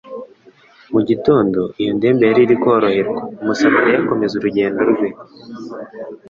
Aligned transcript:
Mu 0.93 1.01
gitondo 1.09 1.59
iyo 1.81 1.91
ndembe 1.97 2.23
yari 2.25 2.41
iri 2.45 2.55
koroherwa, 2.63 3.21
umusamariya 3.41 3.97
akomeza 4.03 4.33
urugendo 4.35 4.81
rwe. 4.91 5.07